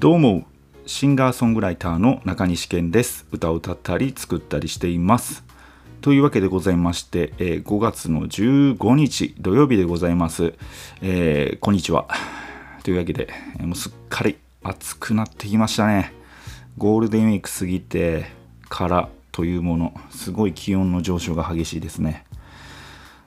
[0.00, 0.44] どうも
[0.86, 3.26] シンガーソングライターの中西健です。
[3.32, 5.44] 歌を歌ったり作ったりしています。
[6.00, 10.54] というわけでございまして、えー5月の15日土曜日でございます、
[11.02, 12.08] えーこんにちは。
[12.82, 13.28] というわけで
[13.60, 16.14] もうすっかり暑くなってきましたね。
[16.78, 18.24] ゴールデンウィーク過ぎて
[18.70, 22.24] からというものすごい気温の上昇が激しいですね。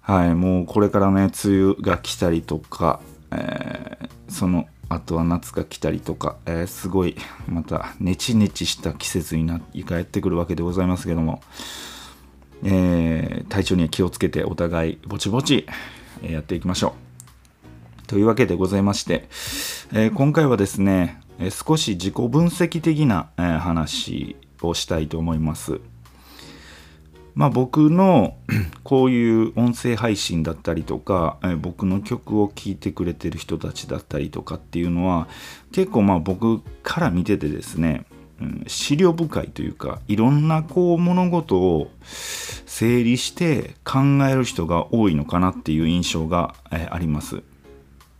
[0.00, 2.98] はい、もうこれからね、梅雨が来たりとか、
[3.30, 7.16] えーその後は夏が来たりとか、えーすごい、
[7.48, 11.42] また、ネチネチした季節にながやってくるわけでございますけども、
[12.64, 15.66] えー体調には気をつけて、お互い、ぼちぼち、
[16.22, 16.94] やっていきましょ
[18.04, 18.06] う。
[18.06, 19.28] というわけでございまして、
[19.92, 25.80] えー今回はですね、少し自己分析的な、話をしたいと思います。
[27.36, 28.34] まあ、僕の
[28.82, 35.28] こういう音声配信だったりとか、え僕の曲を聴いてくれてる人たちだったりとかっていうのは
[35.70, 38.06] 結構まあ僕から見ててですね、
[38.40, 47.42] うん、資料深いというかいろんなこう物事を整理して考える人が多いのかなっていう印象が、えあります。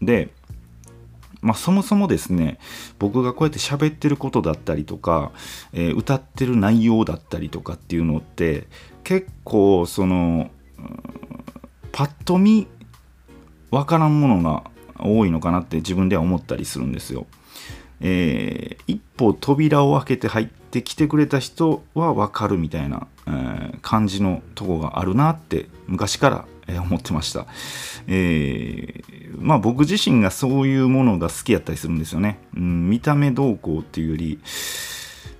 [0.00, 0.30] で
[1.42, 2.58] まあ、そもそもですね
[3.00, 5.32] 僕がこうやって喋ってることだったりとか、
[5.72, 8.68] えー歌ってる内容だったりとかっていうのって
[9.04, 10.50] 結構その
[11.92, 12.66] パッと見
[13.70, 14.64] わからんものが
[14.98, 17.26] 多いのかなって自分では思ったりするんですよ。
[18.00, 27.46] えー一歩扉を開けて入ってきてくれた人は分かるみたいな、えー感じのとこがあるなって昔から、思ってました、
[28.06, 34.40] えーまあ僕自身がそういうものが好きやったりするんですよね、うん、見た目どうこうっていうより、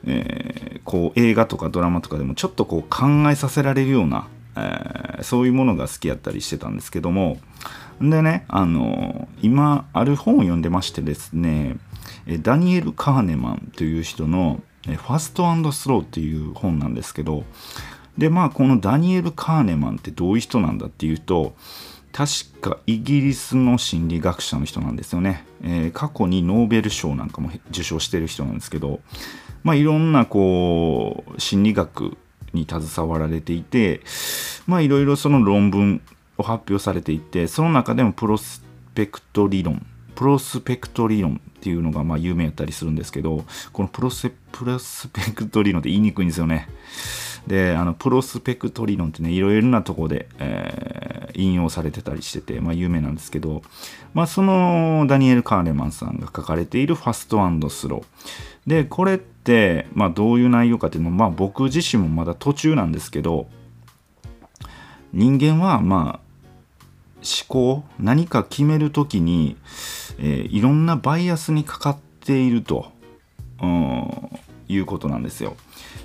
[0.06, 7.38] えーこう映画とかドラマとかでもちょっとこう考えさせられるような、えーそういうものが好きやったりしてたんですけども
[8.00, 11.76] でねあの今ある本を読んでましてですね
[12.40, 17.44] ダニエル・カーネマンという人のファストスローっていう本なんですけど
[18.18, 21.54] でまあこのダニエル・カーネマンってどういう人なんだっていうと
[22.12, 29.00] 確かイギリスの心理学者の人なんですよね、えー過去にノーベル賞なんかも受賞してる人なんですけど
[29.62, 32.16] まあいろんなこう心理学
[32.52, 34.00] に携わられていて
[34.66, 36.02] まあいろいろその論文
[36.36, 38.62] を発表されていてその中でもプロス
[38.94, 39.84] ペクト理論
[40.14, 46.68] プロスペクト理論っていうのがまあ有名やったりするんですけどこのプロセプロスペクト理論って言いにくいんですよね。
[47.46, 53.62] であのプロスペクト理論ってねいろいろなとこで、えー引用されてたりしてて、まあ、有名なんですけど、
[54.14, 57.38] まあ、そのダニエル・カーレマンさんが書かれている「ファスト
[57.70, 58.04] スロー」
[58.66, 63.46] でこれって、まあ、どういう内容かっていうのは、まあ、僕自身もまだ途中なんですけど
[65.12, 66.32] 人間はまあ
[67.24, 69.56] 思考何か決めるときに、
[70.18, 72.92] えーいろんなバイアスにかかっていると、
[73.60, 74.38] うん
[74.68, 75.56] いうことなんですよ。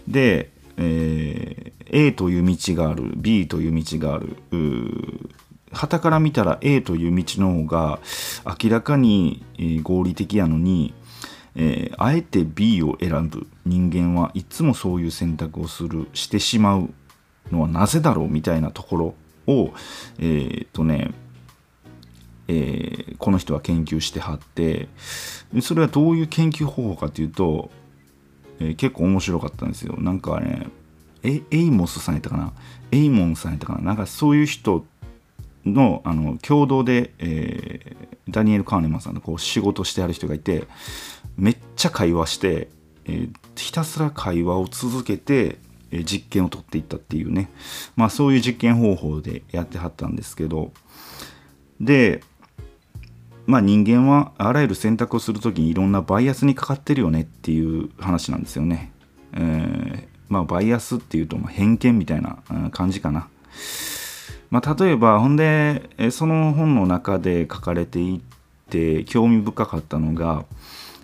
[0.08, 4.36] で、えー A という道がある B という道がある
[5.72, 8.00] はたから見たら A という道の方が
[8.62, 10.94] 明らかに、え合理的やのに、
[11.56, 13.48] えーあえて B を選ぶ。
[13.66, 16.90] 人間はいつもそういう選択をするしてしまう
[17.52, 19.16] のはなぜだろうみたいなところ
[19.48, 19.74] を
[20.20, 21.12] えーっとね
[22.48, 24.88] えーこの人は研究してはって
[25.62, 27.72] それはどういう研究方法かというと、
[28.59, 29.95] えー結構面白かったんですよ。
[29.97, 30.68] なんかね
[31.23, 32.53] エエイモスさんやったかな？
[32.91, 33.81] エイモンさんやったかな？
[33.81, 34.85] なんかそういう人
[35.66, 40.68] のあの共同で、えーダニエル・カーネマンさんのこう仕事してある人がいて
[41.38, 42.68] めっちゃ会話して、
[43.06, 45.57] えーひたすら会話を続けて、
[45.91, 47.50] えー実験を取っていったっていうね。
[47.95, 50.72] まあそういう実験方法でやってはったんですけど。
[51.79, 52.22] で
[53.47, 58.91] まあ人間はあらゆる選択をするときにいろんなバイアスにかかってるよねっていう話なんですよね。
[59.34, 62.40] えーまあバイアスっていうとま偏見みたいな
[62.72, 63.30] 感じかな。
[64.52, 68.22] まあ例えばほんでその本の中で書かれてい
[68.69, 70.44] て興味深かったのが、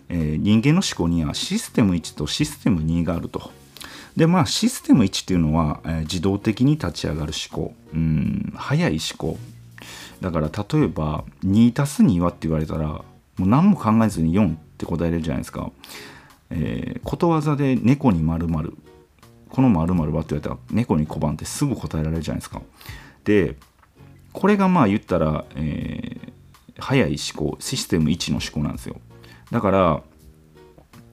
[0.10, 3.52] えー人間の思考にはシステム1とシステム2があると。
[4.18, 9.38] でまあシステム1っていうのは、えー自動的に立ち上がる思考うん早い思考
[10.24, 13.04] だから例えば2たす2はって言われたらも
[13.40, 15.70] う何も考えずに4って答えれるじゃないですか、
[16.50, 18.78] えーことわざで猫に〇〇
[19.50, 22.62] この〇〇はって言われたら猫に小判ってすぐ答えられるじゃないですか。
[23.26, 23.58] で
[24.32, 26.34] これがまあ言ったら、えー
[26.80, 28.96] 早い思考システム1の思考なんですよ。
[29.52, 30.02] だから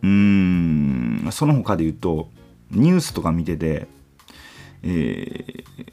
[0.02, 2.30] うーんその他で言うと
[2.70, 3.88] ニュースとか見てて、
[4.82, 5.90] えー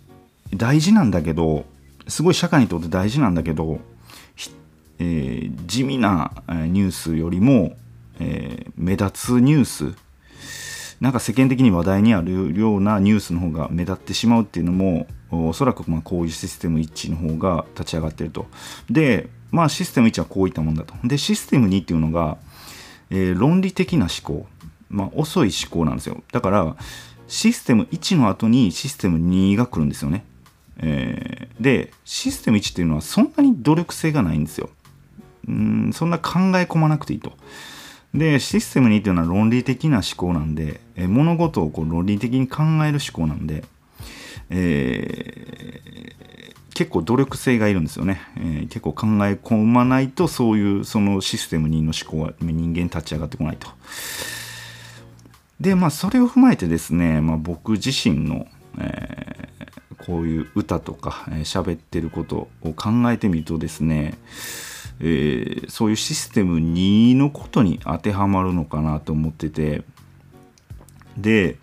[0.56, 1.66] 大事なんだけど
[2.08, 3.80] すごい社会にとって大事なんだけど、
[5.00, 7.78] えー地味なニュースよりも、
[8.20, 9.96] えー、目立つニュース
[11.00, 18.48] なんか世間的に話題にあるようなニュースの方が目立ってしまうっていうのもおそらくまこういうシステム1の方が立ち上がってると。
[18.90, 20.96] で、まあシステム1はこういったもんだと。
[21.04, 22.38] で、システム2っていうのが、
[23.10, 24.48] えー、論理的な思考。
[24.90, 26.24] まあ遅い思考なんですよ。
[26.32, 26.76] だから、
[27.28, 30.24] システム1の後にシステム2が来るんですよね。
[30.80, 34.70] えー、で、システム1っていうのはそんなに努力性がないんですよ。
[35.48, 37.34] うんそんな考え込まなくていいと。
[38.14, 43.64] で、システム2っていうのは論理的な思考なんで、え物事をこう論理的に考える思考なんで、
[44.50, 53.68] えー、結構努力性がいるんですよね、えー、結構考え込まないとそういうそのシステム2の思考は人間立ち上がってこないと。
[55.60, 58.46] でまあそれを踏まえてですね、まあ、僕自身の、
[58.78, 59.17] えー、
[60.08, 64.18] こういう歌とか喋、えー、ってることを考えてみるとですね、
[65.02, 69.84] えー、そういうシステム2のことに当てはまるのかなと思ってて
[71.18, 71.58] で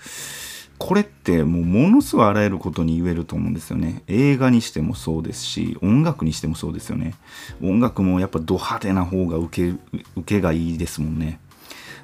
[0.76, 4.02] これってもうものすごいあらゆることに言えると思うんですよね。
[4.08, 7.14] 映画にしてもそうですし音楽にしてもそうですよね。
[7.62, 9.78] 音楽もやっぱド派手な方が受け
[10.16, 11.38] 受けがいいですもんね。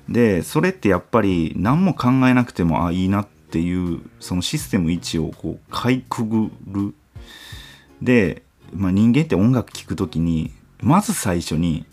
[0.09, 6.95] でそれってやっぱり何も考えなくてもあいいなってていうそのシステム1をこうかいくぐる
[8.01, 8.43] で、
[8.73, 11.85] まあ、人間って音楽聴く時にまず最初に、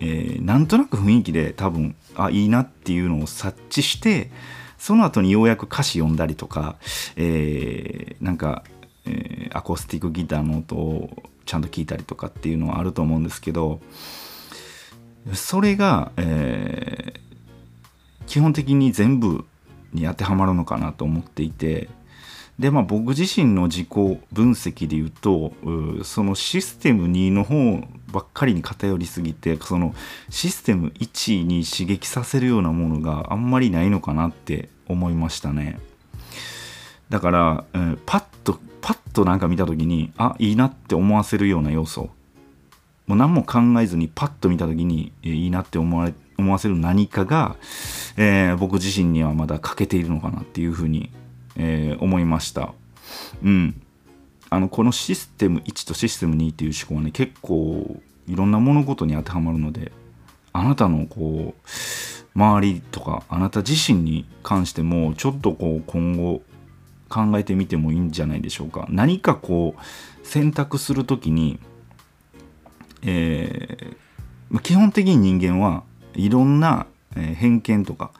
[0.00, 4.30] えー、なんとなく雰囲気で多分あいいなっていうのを察知して
[4.76, 6.76] その後にようやく歌詞読んだりとか、
[7.16, 8.64] えー、なんか、
[9.06, 13.80] えー、アコースティックギターの音をちゃんと聞いたりとかっていうのはあると思うんですけど
[15.32, 19.46] それが、えー、基本的に全部
[19.94, 21.88] に当てはまるのかなと思っていて
[22.58, 23.88] でまあ僕自身の自己
[24.32, 25.52] 分析で言うと
[26.04, 27.80] そのシステム2の方
[28.12, 29.94] ばっかりに偏りすぎてその
[30.30, 35.80] システム1に刺激させるようなものがあんまりないのかなって思いましたね。
[37.08, 42.10] だから、えー、パッとパッとなんか見た時にあいいなって思わせるような要素。
[43.06, 47.56] もう何も考えずにパッと見た時に、え、いいなって思われ思わせる何かが、
[48.16, 51.10] えー、僕自身にはまだ欠けているのかなっていうふうに
[51.56, 52.72] えー、思いました。
[53.42, 53.80] うん。
[54.50, 59.92] あの、このシステム1とシステム2っていう思考はね、結構いろんな物事に当てはまるので、
[60.52, 66.42] あなたのこう、周りとか、あなた自身に関しても、ちょっとこう、今後
[67.08, 68.86] 考えてみてもいいんじゃないでしょうか。
[68.90, 71.58] 何かこう、選択するときに、
[73.02, 78.10] えー、基本的に人間はいろんな偏見とか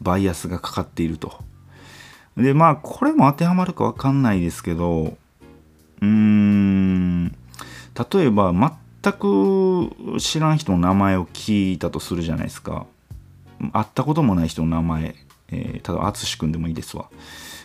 [0.00, 1.44] バイアスがかかっていると
[2.36, 5.16] で、まあ、これも当てはまるかわかんないですけど、
[6.00, 7.34] うーん、例
[8.16, 8.52] えば、
[9.02, 12.86] 全く知らん人の名前を聞いたとするじゃないですか。
[13.72, 15.14] 会ったこともない人の名前、
[15.48, 17.10] えー、ただ、淳くんでもいいですわ。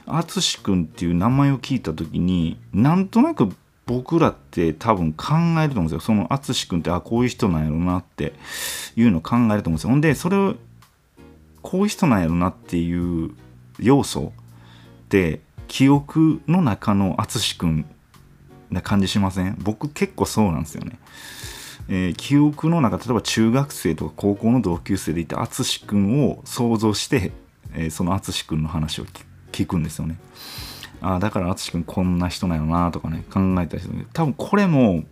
[0.05, 3.55] 淳くんっていう名前を聞いた時に、なんとなく
[3.85, 5.99] 僕らって多分考えると思うんですよ。
[5.99, 8.33] その淳くんって、あ、こういう人なんやろなって
[8.95, 9.89] いうのを考えると思うんですよ。
[9.91, 10.55] ほんで、それを、
[11.61, 13.31] こういう人なんやろなっていう
[13.79, 14.33] 要素
[15.05, 17.85] って記憶の中の淳くん
[18.69, 19.57] な感じしません？
[19.63, 20.99] 僕結構そうなんですよね。
[21.87, 27.31] えー、記憶の中例えば中学生とか高校の同級生でいた淳くんを想像して、
[27.73, 29.05] えー、その淳くんの話を
[29.51, 30.19] 聞くんですよね。
[31.01, 35.03] ああだから淳くんこんな人なのなとかね考えたりする多分これも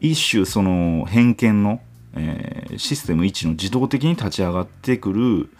[0.00, 1.80] 一種その偏見の、
[2.14, 5.50] えー、システム1の自動的に立ち上がってくる、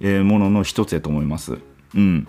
[0.00, 1.58] えー、ものの一つやと思います。
[1.94, 2.26] うん。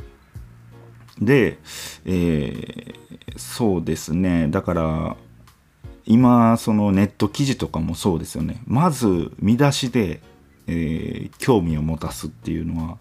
[1.22, 1.58] で、
[2.06, 5.18] えー、そうですねだから
[6.06, 10.22] 今そのネット記事とかもそうですよねまず見出しで、
[10.68, 12.98] えー、興味を持たすっていうのは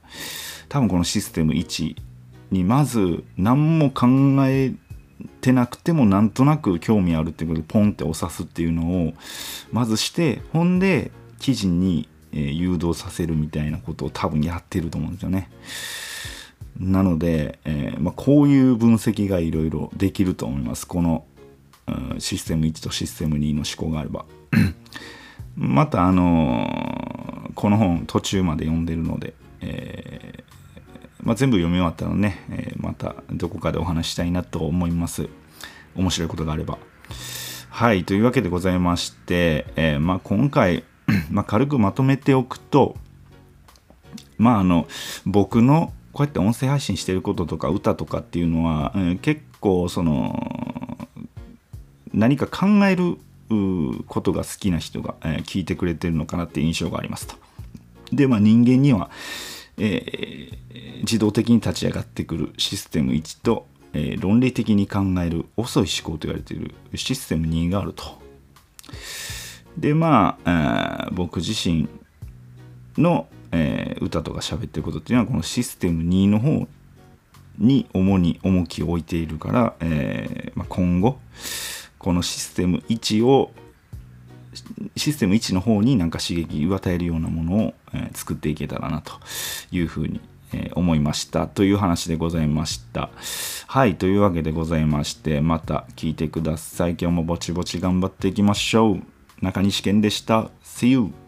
[0.68, 1.96] 多分このシステム1
[2.50, 4.06] にまず何も考
[4.46, 4.72] え
[5.40, 9.14] てなくてもなんとなく興味あるっていうことでポンって押さすっていうのを
[9.72, 15.50] まずしてほんで記事に、誘導させるみたいなことを多分やってると思うんですよね。
[16.78, 20.86] なので、えー、まあ、こういう分析がいろいろできると思います。
[20.86, 21.24] この、
[21.86, 24.26] うん、システム1とシステム2の思考があれば。
[25.56, 30.44] また、あのー、この本途中まで読んでるので、え、
[31.22, 35.28] まあ、全部読み終わったらね、えまたどこかでお話したいなと思います。
[35.96, 36.78] 面白いことがあれば。
[37.70, 40.84] はい、というわけでございまして、えまあ、今回、
[41.30, 42.96] まあ、軽くまとめておくと、
[44.36, 44.86] まあ、あの
[45.26, 51.08] 僕のこうやって音声配信してることとか歌とかっていうのは、えー、結構その
[52.12, 53.18] 何か考える
[54.06, 57.36] ことが好きな人が、えー、聞いてくれてるのかなって印象がありますと。
[58.12, 59.10] で、まあ、人間には、
[59.78, 68.18] えー、自動的に立ち上がってくるシステム1と、えー、論理的に考える遅い思考と言われているシステム2があると。
[69.76, 71.88] でまあ、えー、僕自身
[72.96, 76.66] の、えー、歌とか喋ってることっていうのはこのシステム2の方
[77.58, 81.18] に主に重きを置いているから、えーまあ、今後
[81.98, 83.52] このシステム1を
[84.96, 89.12] システム1の方になんか刺激を与えるようなものを、え、作っていけたらなと
[89.70, 90.20] いうふうに、
[90.52, 91.46] え、思いました。
[91.46, 93.10] という話でございました。
[93.66, 96.92] はいというわけでございましてまた聞いてください。
[96.92, 99.02] 今日もぼちぼち頑張っていきましょう。
[99.42, 100.50] 中西健でした。
[100.64, 101.27] See you